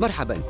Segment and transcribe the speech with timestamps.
[0.00, 0.42] مرحبا.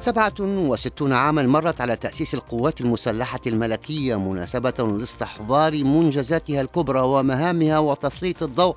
[0.00, 8.42] سبعة وستون عاما مرت على تأسيس القوات المسلحة الملكية مناسبة لاستحضار منجزاتها الكبرى ومهامها وتسليط
[8.42, 8.76] الضوء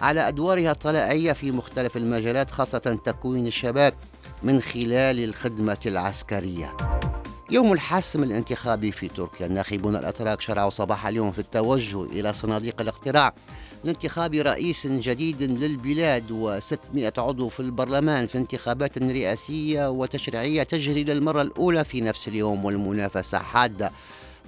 [0.00, 3.94] على أدوارها الطلائعية في مختلف المجالات خاصة تكوين الشباب
[4.42, 6.76] من خلال الخدمة العسكرية.
[7.52, 13.34] يوم الحسم الانتخابي في تركيا الناخبون الأتراك شرعوا صباح اليوم في التوجه إلى صناديق الاقتراع
[13.84, 21.84] لانتخاب رئيس جديد للبلاد و600 عضو في البرلمان في انتخابات رئاسية وتشريعية تجري للمرة الأولى
[21.84, 23.90] في نفس اليوم والمنافسة حادة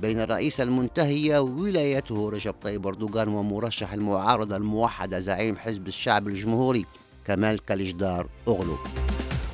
[0.01, 6.87] بين الرئيس المنتهية ولايته رجب طيب أردوغان ومرشح المعارضة الموحدة زعيم حزب الشعب الجمهوري
[7.27, 8.79] كمال كاليجدار أغلو.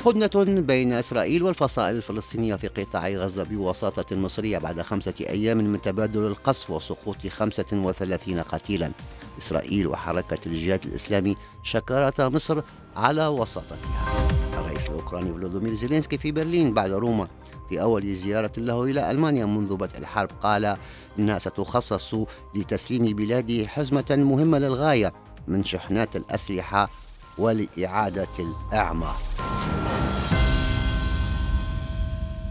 [0.07, 6.27] هدنة بين إسرائيل والفصائل الفلسطينية في قطاع غزة بوساطة مصرية بعد خمسة أيام من تبادل
[6.27, 8.91] القصف وسقوط 35 قتيلا.
[9.39, 12.63] إسرائيل وحركة الجهاد الإسلامي شكرتا مصر
[12.97, 14.29] على وساطتها
[14.59, 17.29] الرئيس الأوكراني فلودومير زيلينسكي في برلين بعد روما.
[17.69, 20.77] في أول زيارة له إلى ألمانيا منذ بدء الحرب قال
[21.19, 22.15] إنها ستخصص
[22.55, 25.13] لتسليم بلاده حزمة مهمة للغاية
[25.49, 26.91] من شحنات الأسلحة
[27.39, 29.17] ولإعادة الإعمار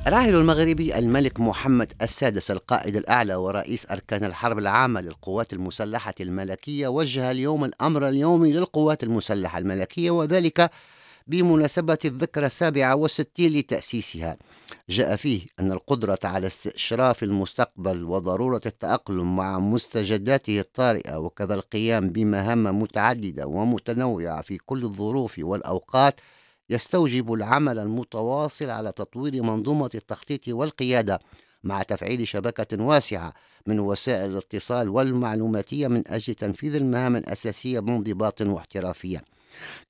[0.07, 7.31] الراحل المغربي الملك محمد السادس القائد الأعلى ورئيس أركان الحرب العامة للقوات المسلحة الملكية وجه
[7.31, 10.71] اليوم الأمر اليومي للقوات المسلحة الملكية وذلك
[11.27, 14.37] بمناسبة الذكرى السابعة والستين لتأسيسها.
[14.89, 22.81] جاء فيه أن القدرة على استشراف المستقبل وضرورة التأقلم مع مستجداته الطارئة وكذا القيام بمهام
[22.81, 26.19] متعددة ومتنوعة في كل الظروف والأوقات
[26.69, 31.19] يستوجب العمل المتواصل على تطوير منظومة التخطيط والقيادة
[31.63, 33.33] مع تفعيل شبكة واسعة
[33.67, 39.23] من وسائل الاتصال والمعلوماتية من أجل تنفيذ المهام الأساسية بانضباط واحترافية.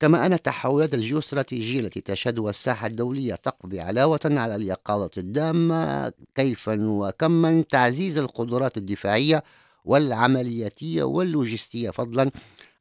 [0.00, 7.64] كما أن التحولات الجيوستراتيجية التي تشهدها الساحة الدولية تقضي علاوة على اليقظة الدامة كيفا وكما
[7.70, 9.42] تعزيز القدرات الدفاعية
[9.84, 12.30] والعملياتية واللوجستية فضلا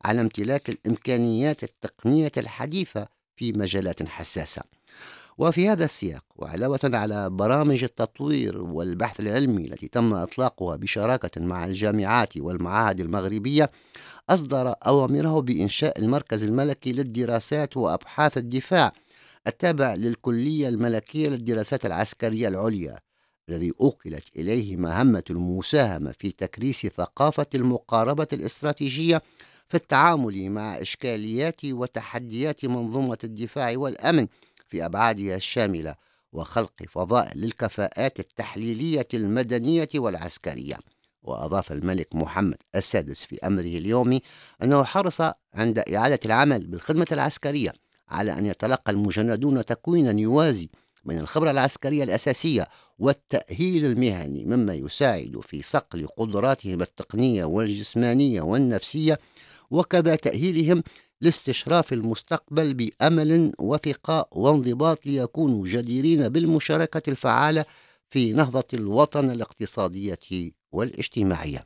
[0.06, 3.08] عن امتلاك الإمكانيات التقنية الحديثة
[3.40, 4.62] في مجالات حساسة.
[5.38, 12.38] وفي هذا السياق وعلاوة على برامج التطوير والبحث العلمي التي تم إطلاقها بشراكة مع الجامعات
[12.38, 13.72] والمعاهد المغربية
[14.30, 18.94] أصدر أوامره بإنشاء المركز الملكي للدراسات وأبحاث الدفاع
[19.48, 22.96] التابع للكلية الملكية للدراسات العسكرية العليا
[23.50, 29.22] الذي أوكلت إليه مهمة المساهمة في تكريس ثقافة المقاربة الاستراتيجية
[29.70, 34.28] في التعامل مع إشكاليات وتحديات منظومة الدفاع والأمن
[34.68, 35.96] في أبعادها الشاملة
[36.32, 40.78] وخلق فضاء للكفاءات التحليلية المدنية والعسكرية.
[41.24, 44.22] وأضاف الملك محمد السادس في أمره اليومي
[44.64, 45.22] أنه حرص
[45.54, 47.74] عند إعادة العمل بالخدمة العسكرية
[48.10, 50.70] على أن يتلقى المجندون تكوينا يوازي
[51.06, 52.68] من الخبرة العسكرية الأساسية
[53.00, 59.20] والتأهيل المهني مما يساعد في صقل قدراتهم التقنية والجسمانية والنفسية
[59.72, 60.84] وكذا تأهيلهم
[61.22, 67.66] لاستشراف المستقبل بأمل وثقة وانضباط ليكونوا جديرين بالمشاركة الفعالة
[68.10, 71.64] في نهضة الوطن الاقتصادية والاجتماعية.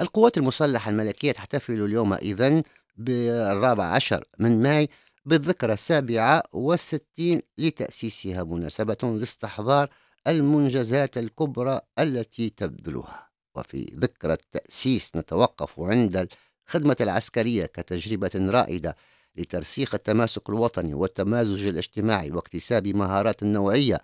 [0.00, 2.62] القوات المسلحة الملكية تحتفل اليوم إذن
[2.96, 4.88] بالرابع عشر من ماي
[5.24, 9.88] بالذكرى السابعة والستين لتأسيسها مناسبة لاستحضار
[10.26, 16.28] المنجزات الكبرى التي تبذلها وفي ذكرى التأسيس نتوقف عند
[16.66, 18.96] الخدمة العسكرية كتجربة رائدة
[19.36, 23.98] لترسيخ التماسك الوطني والتمازج الاجتماعي واكتساب مهارات نوعية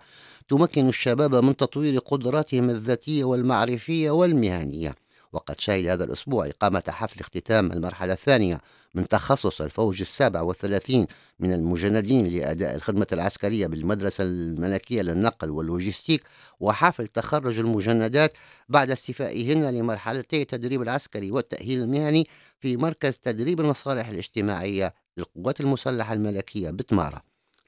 [0.47, 4.95] تمكن الشباب من تطوير قدراتهم الذاتية والمعرفية والمهنية.
[5.33, 8.61] وقد شهد هذا الأسبوع إقامة حفل اختتام المرحلة الثانية
[8.93, 11.07] من تخصص الفوج السابع والثلاثين
[11.39, 16.23] من المجندين لأداء الخدمة العسكرية بالمدرسة الملكية للنقل واللوجستيك
[16.59, 18.33] وحفل تخرج المجندات
[18.69, 22.27] بعد استيفائهن لمرحلتي التدريب العسكري والتأهيل المهني
[22.59, 27.21] في مركز تدريب المصالح الاجتماعية للقوات المسلحة الملكية بتمارة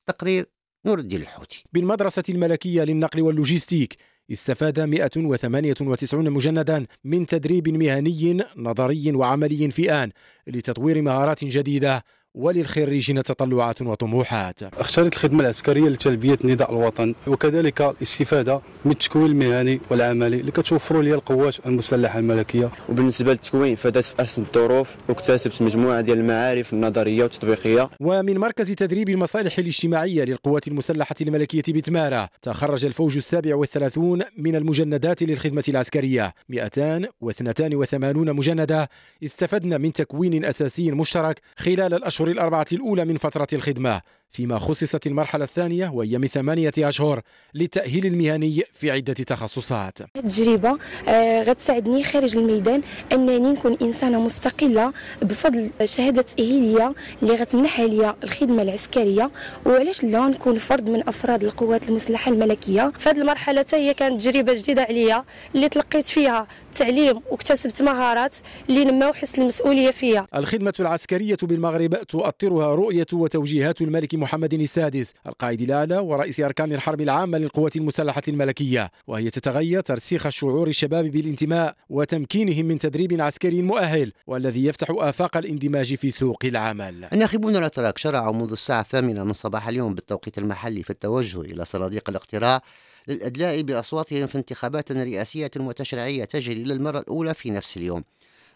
[0.08, 0.46] تقرير
[0.86, 1.64] نور الدين الحوتي.
[1.74, 3.98] بالمدرسة الملكية للنقل واللوجستيك.
[4.32, 10.12] استفاد 198 مجندا من تدريب مهني نظري وعملي في آن
[10.48, 12.04] لتطوير مهارات جديدة.
[12.36, 14.64] وللخريجين تطلعات وطموحات.
[14.64, 21.14] اختارت الخدمة العسكرية لتلبية نداء الوطن وكذلك الاستفادة من التكوين المهني والعملي اللي كتوفروا لي
[21.14, 22.70] القوات المسلحة الملكية.
[22.90, 27.90] وبالنسبة للتكوين فدت في أحسن الظروف واكتسبت مجموعة ديال المعارف النظرية والتطبيقية.
[28.00, 35.24] ومن مركز تدريب المصالح الاجتماعية للقوات المسلحة الملكية بتمارة تخرج الفوج السابع والثلاثون من المجندات
[35.24, 36.34] للخدمة العسكرية.
[36.50, 38.90] 282 مجندة
[39.24, 44.02] استفدن من تكوين أساسي مشترك خلال الأشهر الأربعة الأولى من فترة الخدمة.
[44.34, 47.22] فيما خصصت المرحلة الثانية وهي من ثمانية أشهر
[47.54, 49.98] للتأهيل المهني في عدة تخصصات.
[50.14, 50.78] تجربة
[51.08, 52.82] آه، غتساعدني خارج الميدان
[53.12, 56.94] أنني نكون إنسانة مستقلة بفضل شهادة تأهيلية
[57.24, 59.32] اللي غتمنحها لي الخدمة العسكرية.
[59.66, 64.82] وعلاش لا نكون فرد من أفراد القوات المسلحة الملكية؟ هذه المرحلة هي كانت تجربة جديدة
[64.82, 65.24] عليا
[65.56, 68.36] اللي تلقيت فيها تعليم واكتسبت مهارات
[68.70, 70.28] اللي نماو حس المسؤولية فيها.
[70.36, 77.38] الخدمة العسكرية بالمغرب تؤطرها رؤية وتوجيهات الملك محمد السادس القائد الأعلى ورئيس أركان الحرب العامة
[77.38, 78.92] للقوات المسلحة الملكية.
[79.08, 85.96] وهي تتغير ترسيخ شعور الشباب بالانتماء وتمكينهم من تدريب عسكري مؤهل والذي يفتح آفاق الاندماج
[85.96, 87.06] في سوق العمل.
[87.14, 92.10] الناخبون الأتراك شرعوا منذ الساعة الثامنة من صباح اليوم بالتوقيت المحلي في التوجه إلى صناديق
[92.10, 92.62] الاقتراع
[93.08, 98.04] للإدلاء بأصواتهم في انتخابات رئاسية وتشريعية تجري للمرة الأولى في نفس اليوم.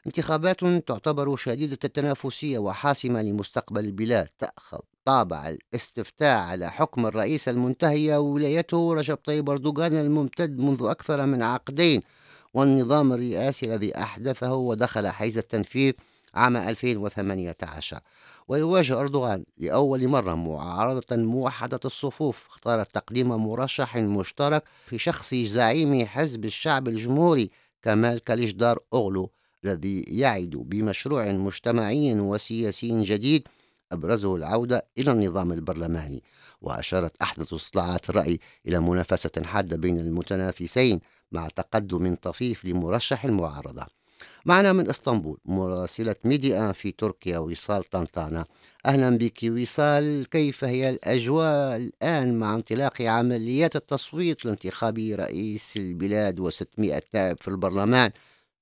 [0.05, 4.27] انتخابات تعتبر شديدة التنافسية وحاسمة لمستقبل البلاد.
[4.39, 11.43] تأخذ طابع الاستفتاء على حكم الرئيس المنتهي ولايته رجب طيب أردوغان الممتد منذ أكثر من
[11.43, 12.01] عقدين
[12.53, 15.93] والنظام الرئاسي الذي أحدثه ودخل حيز التنفيذ
[16.33, 17.99] عام 2018
[18.47, 26.45] ويواجه أردوغان لأول مرة معارضة موحدة الصفوف اختارت تقديم مرشح مشترك في شخص زعيم حزب
[26.45, 27.49] الشعب الجمهوري
[27.83, 29.31] كمال كاليجدار أغلو
[29.65, 33.47] الذي يعد بمشروع مجتمعي وسياسي جديد
[33.91, 36.23] أبرزه العودة إلى النظام البرلماني
[36.61, 40.99] وأشارت أحدث استطلاعات الرأي إلى منافسة حادة بين المتنافسين
[41.31, 43.85] مع تقدم طفيف لمرشح المعارضة.
[44.45, 48.45] معنا من إسطنبول مراسلة ميديا في تركيا وصال طنطانة
[48.85, 57.01] أهلا بك وصال كيف هي الأجواء الآن مع انطلاق عمليات التصويت لانتخاب رئيس البلاد و600
[57.13, 58.11] نائب في البرلمان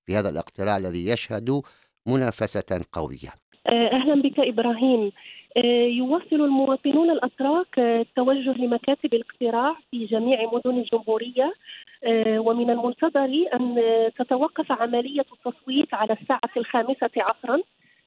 [0.05, 1.61] في هذا الاقتراع الذي يشهد
[2.05, 5.11] منافسة قوية؟ أهلا بك إبراهيم.
[5.57, 11.53] آه، يواصل المواطنون الأتراك آه، التوجه لمكاتب الاقتراع في جميع مدن الجمهورية.
[12.37, 13.81] ومن المنتظر أن
[14.17, 17.61] تتوقف عملية التصويت على الساعة الخامسة عصرا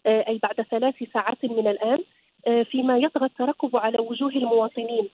[0.06, 1.98] أي بعد ثلاث ساعات من الآن
[2.64, 5.08] فيما يطغى الترقب على وجوه المواطنين.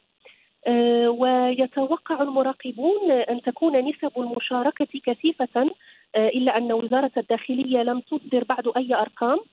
[1.06, 5.70] ويتوقع المراقبون أن تكون نسب المشاركة كثيفة
[6.16, 9.38] إلا أن وزارة الداخلية لم تصدر بعد أي أرقام.
[9.38, 9.44] آه،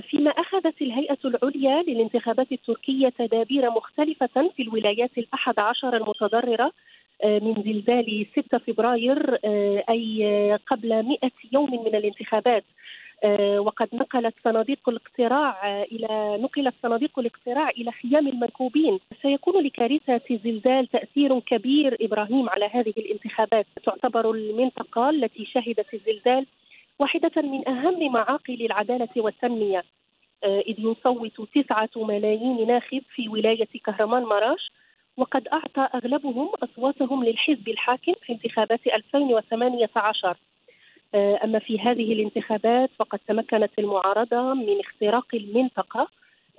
[0.00, 6.72] فيما أخذت الهيئة العليا للانتخابات التركية تدابير مختلفة في الولايات الأحد عشر المتضررة
[7.24, 11.18] آه، من زلزال 6 فبراير آه، أي قبل 100
[11.52, 12.64] يوم من الانتخابات.
[13.58, 21.40] وقد نقلت صناديق الاقتراع إلى نقلت صناديق الاقتراع إلى خيام المنكوبين سيكون لكارثة الزلزال تأثير
[21.40, 23.66] كبير إبراهيم على هذه الانتخابات.
[23.84, 26.46] تعتبر المنطقة التي شهدت الزلزال
[26.98, 29.84] واحدة من أهم معاقل العدالة والتنمية.
[30.44, 34.70] آه، إذ يصوت تسعة ملايين ناخب في ولاية كهرمان مراش
[35.16, 40.36] وقد أعطى أغلبهم أصواتهم للحزب الحاكم في انتخابات 2018
[41.14, 46.08] آه، أما في هذه الانتخابات فقد تمكنت المعارضة من اختراق المنطقة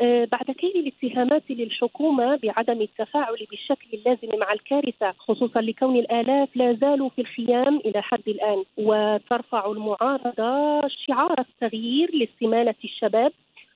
[0.02, 7.10] بعد كيل الاتهامات للحكومة بعدم التفاعل بالشكل اللازم مع الكارثة خصوصا لكون الآلاف لا زالوا
[7.10, 8.64] في الخيام إلى حد الآن.
[8.78, 13.32] وترفع المعارضة شعار التغيير لاستمالة الشباب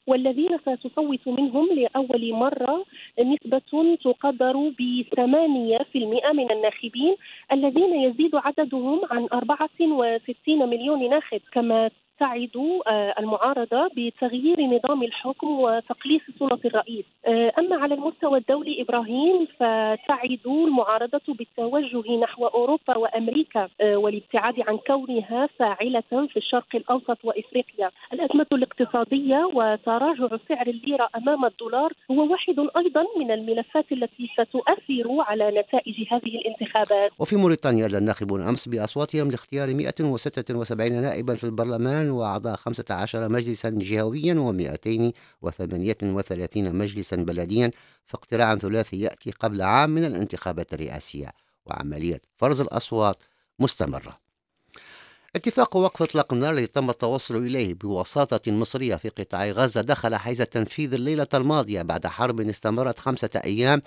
[0.08, 2.86] والذين ستصوت منهم لأول مرة
[3.20, 4.72] نسبة تقدر
[5.84, 7.16] في المئة من الناخبين
[7.52, 11.42] الذين يزيد عددهم عن 64 مليون ناخب.
[11.52, 11.90] كما
[12.22, 17.06] تعد آه، المعارضة بتغيير نظام الحكم وتقليص سلطه الرئيس.
[17.26, 24.78] آه، أما على المستوى الدولي إبراهيم فتعد المعارضة بالتوجه نحو أوروبا وأمريكا آه، والابتعاد عن
[24.78, 27.90] كونها فاعلة في الشرق الأوسط وإفريقيا.
[28.14, 35.52] الأزمة الاقتصادية وتراجع سعر الليرة أمام الدولار هو واحد أيضا من الملفات التي ستؤثر على
[35.60, 37.12] نتائج هذه الانتخابات.
[37.20, 46.58] وفي موريتانيا الناخبون أمس بأصواتهم لاختيار 176 نائبا في البرلمان وأعضاء 15 مجلسا جهويا و238
[46.58, 47.72] مجلسا بلديا
[48.06, 51.32] فاقتراع ثلاثي يأتي قبل عام من الانتخابات الرئاسية
[51.66, 53.24] وعملية فرز الأصوات
[53.60, 54.18] مستمرة.
[55.36, 60.42] اتفاق وقف إطلاق النار الذي تم التوصل إليه بوساطة مصرية في قطاع غزة دخل حيز
[60.42, 63.82] التنفيذ الليلة الماضية بعد حرب استمرت خمسة أيام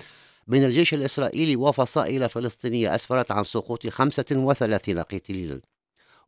[0.47, 5.61] بين الجيش الإسرائيلي وفصائل فلسطينية أسفرت عن سقوط 35 قتيلا.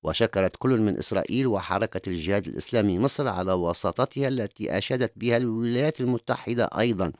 [0.03, 6.65] وشكرت كل من إسرائيل وحركة الجهاد الإسلامي مصر على وساطتها التي أشادت بها الولايات المتحدة
[6.65, 7.13] أيضا.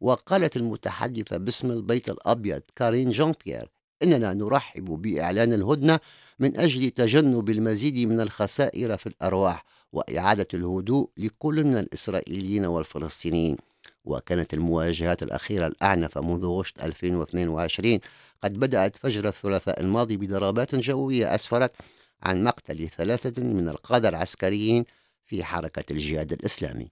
[0.00, 3.70] وقالت المتحدثة باسم البيت الأبيض كارين جون بيير
[4.02, 6.00] إننا نرحب بإعلان الهدنة
[6.38, 13.56] من أجل تجنب المزيد من الخسائر في الأرواح وإعادة الهدوء لكل من الإسرائيليين والفلسطينيين
[14.04, 17.98] وكانت المواجهات الأخيرة الأعنف منذ غشت 2022
[18.44, 21.72] قد بدأت فجر الثلاثاء الماضي بضربات جوية أسفرت
[22.22, 24.84] عن مقتل ثلاثة من القادة العسكريين
[25.24, 26.90] في حركة الجهاد الإسلامي.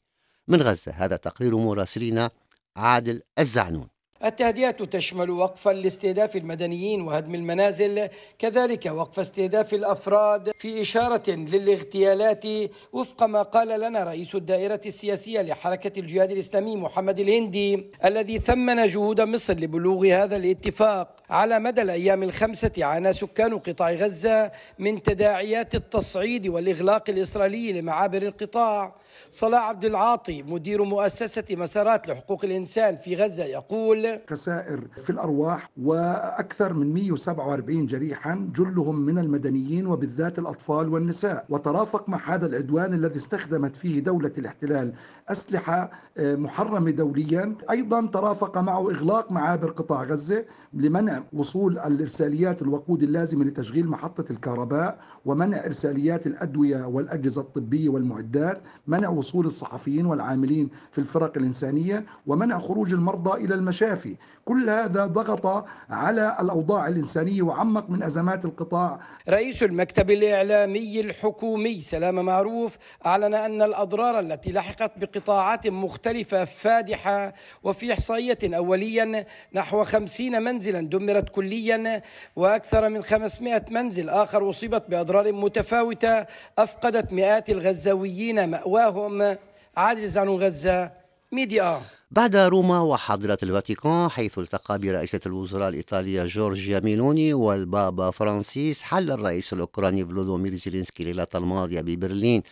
[0.48, 2.30] من غزة هذا تقرير مراسلنا
[2.76, 3.88] عادل الزعنون.
[4.24, 8.08] التهدئة تشمل وقف لاستهداف المدنيين وهدم المنازل
[8.38, 12.44] كذلك وقف استهداف الأفراد في إشارة للاغتيالات
[12.92, 19.20] وفق ما قال لنا رئيس الدائرة السياسية لحركة الجهاد الإسلامي محمد الهندي الذي ثمن جهود
[19.20, 26.46] مصر لبلوغ هذا الاتفاق على مدى الأيام الخمسة عانى سكان قطاع غزة من تداعيات التصعيد
[26.46, 28.94] والإغلاق الإسرائيلي لمعابر القطاع.
[29.30, 36.72] صلاح عبد العاطي مدير مؤسسة مسارات لحقوق الإنسان في غزة يقول خسائر في الأرواح وأكثر
[36.74, 41.46] من 147 جريحا جلهم من المدنيين وبالذات الأطفال والنساء.
[41.48, 44.92] وترافق مع هذا العدوان الذي استخدمت فيه دولة الاحتلال
[45.28, 47.54] أسلحة آه، محرمة دوليا.
[47.70, 54.98] أيضا ترافق معه إغلاق معابر قطاع غزة لمنع وصول الإرساليات الوقود اللازمة لتشغيل محطة الكهرباء
[55.24, 62.92] ومنع إرساليات الأدوية والأجهزة الطبية والمعدات منع وصول الصحفيين والعاملين في الفرق الإنسانية ومنع خروج
[62.92, 63.99] المرضى إلى المشافي.
[64.44, 69.00] كل هذا ضغط على الأوضاع الإنسانية وعمق من أزمات القطاع.
[69.28, 77.92] رئيس المكتب الإعلامي الحكومي سلام معروف أعلن أن الأضرار التي لحقت بقطاعات مختلفة فادحة وفي
[77.92, 82.02] إحصائية أولية نحو خمسين منزلا دمرت كليا
[82.36, 86.26] وأكثر من 500 منزل آخر أصيبت بأضرار متفاوتة
[86.58, 89.36] أفقدت مئات الغزاويين مأواهم.
[89.76, 90.92] عادل زعنون غزة
[91.32, 91.80] ميدي1.
[92.12, 99.52] بعد روما وحاضرة الفاتيكان حيث التقى برئيسة الوزراء الإيطالية جورجيا ميلوني والبابا فرانسيس حل الرئيس
[99.52, 102.42] الأوكراني فولوديمير زيلينسكي الليلة الماضية ببرلين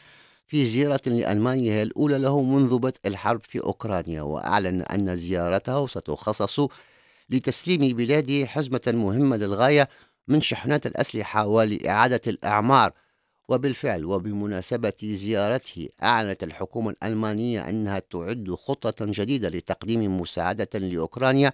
[0.47, 6.69] في زيارة لألمانيا الأولى له منذ بدء الحرب في أوكرانيا وأعلن أن زيارته ستخصص
[7.31, 9.89] لتسليم بلاده حزمة مهمة للغاية
[10.29, 12.93] من شحنات الأسلحة ولإعادة الإعمار.
[13.49, 21.53] وبالفعل وبمناسبة زيارته أعلنت الحكومة الألمانية أنها تعد خطة جديدة لتقديم مساعدة لأوكرانيا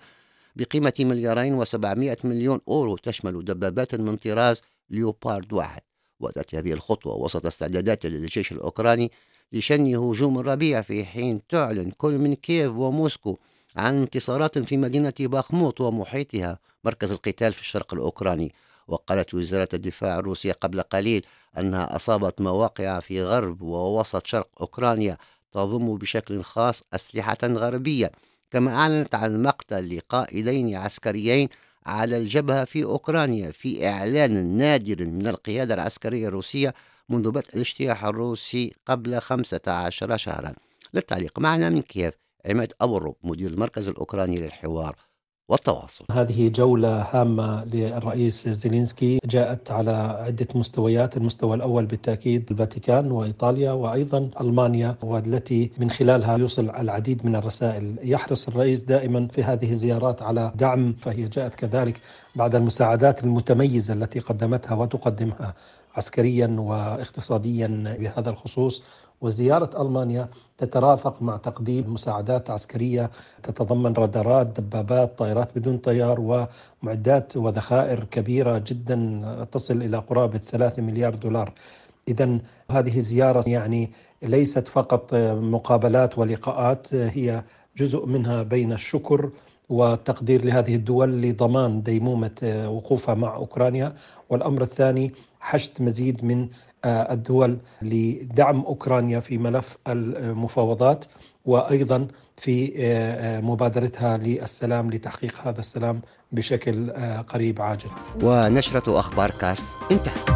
[0.56, 5.82] بقيمة مليارين وسبعمائة مليون أورو تشمل دبابات من طراز ليوبارد واحد.
[6.20, 9.10] وتأتي هذه الخطوة وسط استعدادات للجيش الأوكراني
[9.52, 13.36] لشن هجوم الربيع في حين تعلن كل من كييف وموسكو
[13.76, 18.52] عن انتصارات في مدينة باخموت ومحيطها مركز القتال في الشرق الأوكراني.
[18.88, 21.26] وقالت وزارة الدفاع الروسية قبل قليل
[21.58, 25.16] أنها أصابت مواقع في غرب ووسط شرق أوكرانيا
[25.52, 28.10] تضم بشكل خاص أسلحة غربية
[28.50, 31.48] كما أعلنت عن مقتل لقائدين عسكريين
[31.86, 36.74] على الجبهة في أوكرانيا في إعلان نادر من القيادة العسكرية الروسية
[37.08, 40.54] منذ بدء الاجتياح الروسي قبل 15 شهرا.
[40.94, 42.14] للتعليق معنا من كييف
[42.46, 44.96] عماد أبو الرب مدير المركز الأوكراني للحوار.
[45.48, 46.04] والتواصل.
[46.10, 49.18] هذه جولة هامة للرئيس زيلينسكي.
[49.26, 49.90] جاءت على
[50.26, 57.36] عدة مستويات المستوى الأول بالتأكيد الفاتيكان وإيطاليا وأيضا ألمانيا والتي من خلالها يوصل العديد من
[57.36, 57.98] الرسائل.
[58.02, 62.00] يحرص الرئيس دائما في هذه الزيارات على دعم فهي جاءت كذلك
[62.36, 65.54] بعد المساعدات المتميزة التي قدمتها وتقدمها
[65.96, 68.82] عسكريا واقتصاديا بهذا الخصوص.
[69.20, 70.28] وزيارة ألمانيا
[70.58, 73.10] تترافق مع تقديم مساعدات عسكرية
[73.42, 76.46] تتضمن رادارات دبابات طائرات بدون طيار
[76.82, 81.52] ومعدات وذخائر كبيرة جدا تصل إلى قرابة 3 مليار دولار.
[82.08, 82.38] إذا
[82.70, 83.92] هذه الزيارة يعني
[84.22, 85.14] ليست فقط
[85.54, 87.44] مقابلات ولقاءات هي
[87.76, 89.30] جزء منها بين الشكر
[89.68, 93.94] والتقدير لهذه الدول لضمان ديمومة وقوفها مع أوكرانيا
[94.30, 96.48] والأمر الثاني حشد مزيد من
[96.84, 101.04] آه، الدول لدعم أوكرانيا في ملف المفاوضات
[101.44, 106.00] وأيضا في آه، آه، مبادرتها للسلام لتحقيق هذا السلام
[106.32, 106.90] بشكل
[107.22, 107.88] قريب عاجل.
[108.22, 110.30] ونشرة أخبار كاست انتهت.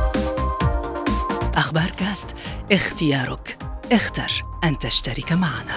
[1.55, 2.37] أخبار كاست
[2.73, 3.59] اختيارك
[3.93, 5.75] اختر أن تشترك معنا.